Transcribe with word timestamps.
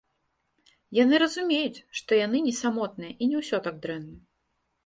Яны 0.99 1.15
разумеюць, 1.23 1.83
што 1.99 2.11
яны 2.25 2.37
не 2.49 2.55
самотныя 2.63 3.11
і 3.21 3.31
не 3.35 3.43
ўсё 3.43 3.57
так 3.69 3.75
дрэнна. 3.85 4.17